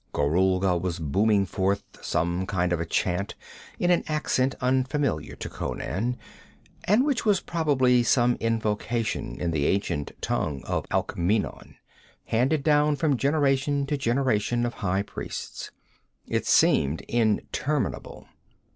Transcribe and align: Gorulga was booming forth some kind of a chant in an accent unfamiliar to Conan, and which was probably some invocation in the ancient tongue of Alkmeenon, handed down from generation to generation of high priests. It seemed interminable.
Gorulga 0.15 0.77
was 0.81 0.97
booming 0.97 1.45
forth 1.45 1.83
some 2.01 2.47
kind 2.47 2.73
of 2.73 2.79
a 2.79 2.87
chant 2.87 3.35
in 3.77 3.91
an 3.91 4.03
accent 4.07 4.55
unfamiliar 4.59 5.35
to 5.35 5.47
Conan, 5.47 6.17
and 6.85 7.05
which 7.05 7.23
was 7.23 7.39
probably 7.39 8.01
some 8.01 8.33
invocation 8.39 9.39
in 9.39 9.51
the 9.51 9.67
ancient 9.67 10.13
tongue 10.19 10.63
of 10.65 10.89
Alkmeenon, 10.89 11.75
handed 12.25 12.63
down 12.63 12.95
from 12.95 13.15
generation 13.15 13.85
to 13.85 13.95
generation 13.95 14.65
of 14.65 14.73
high 14.73 15.03
priests. 15.03 15.69
It 16.27 16.47
seemed 16.47 17.01
interminable. 17.01 18.27